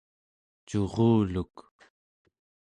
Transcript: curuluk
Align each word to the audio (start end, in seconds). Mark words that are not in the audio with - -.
curuluk 0.67 1.55